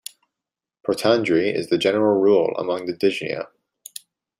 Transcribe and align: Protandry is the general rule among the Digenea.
Protandry 0.83 1.53
is 1.55 1.67
the 1.69 1.77
general 1.77 2.19
rule 2.19 2.55
among 2.57 2.87
the 2.87 2.93
Digenea. 2.93 3.49